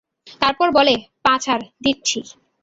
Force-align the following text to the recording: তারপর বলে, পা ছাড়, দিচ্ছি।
তারপর 0.41 0.67
বলে, 0.71 0.93
পা 1.23 1.33
ছাড়, 1.43 1.63
দিচ্ছি। 1.83 2.19